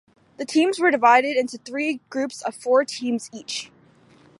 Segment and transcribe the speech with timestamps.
[0.37, 3.69] The teams were divided into three groups of four teams each.